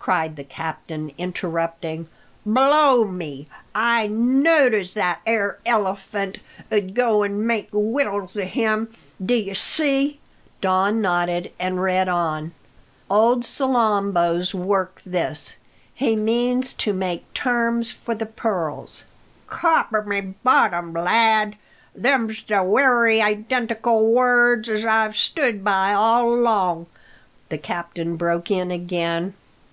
cried 0.00 0.34
the 0.36 0.42
captain, 0.44 1.12
interrupting. 1.18 2.08
"Blow 2.44 3.04
me! 3.04 3.46
I 3.74 4.06
knowed 4.08 4.72
as 4.74 4.94
that 4.94 5.20
'ere 5.26 5.58
Elephant 5.66 6.38
'ud 6.72 6.94
go 6.94 7.22
an' 7.22 7.46
make 7.46 7.68
wittles 7.70 8.34
of 8.34 8.48
him, 8.48 8.90
d'ye 9.24 9.52
see?" 9.52 10.18
Don 10.62 11.00
nodded 11.02 11.52
and 11.60 11.80
read 11.82 12.08
on: 12.08 12.52
"'Old 13.10 13.44
Salambo's 13.44 14.52
work 14.54 15.02
this. 15.04 15.58
He 15.94 16.16
means 16.16 16.72
to 16.74 16.92
make 16.94 17.32
terms 17.34 17.92
for 17.92 18.14
the 18.14 18.26
pearls'" 18.26 19.04
"Copper 19.46 20.02
my 20.02 20.22
bottom, 20.42 20.94
lad! 20.94 21.54
Them's 21.94 22.42
the 22.44 22.62
wery 22.64 23.20
identical 23.20 24.10
words 24.10 24.70
as 24.70 24.84
I've 24.86 25.16
stood 25.18 25.62
by 25.62 25.92
all 25.92 26.32
along!" 26.34 26.86
the 27.50 27.58
captain 27.58 28.16
broke 28.16 28.50
in 28.50 28.70
again. 28.70 29.34